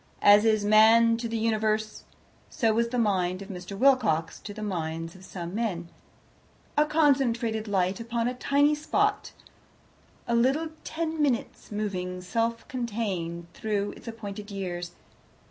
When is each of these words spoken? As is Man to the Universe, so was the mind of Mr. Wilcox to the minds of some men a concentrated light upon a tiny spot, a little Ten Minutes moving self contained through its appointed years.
As 0.23 0.45
is 0.45 0.65
Man 0.65 1.15
to 1.17 1.27
the 1.29 1.37
Universe, 1.37 2.05
so 2.49 2.73
was 2.73 2.87
the 2.87 2.97
mind 2.97 3.43
of 3.43 3.49
Mr. 3.49 3.77
Wilcox 3.77 4.39
to 4.39 4.51
the 4.51 4.63
minds 4.63 5.13
of 5.13 5.23
some 5.23 5.53
men 5.53 5.89
a 6.75 6.87
concentrated 6.87 7.67
light 7.67 7.99
upon 7.99 8.27
a 8.27 8.33
tiny 8.33 8.73
spot, 8.73 9.31
a 10.27 10.33
little 10.33 10.69
Ten 10.83 11.21
Minutes 11.21 11.71
moving 11.71 12.19
self 12.21 12.67
contained 12.67 13.45
through 13.53 13.91
its 13.91 14.07
appointed 14.07 14.49
years. 14.49 14.93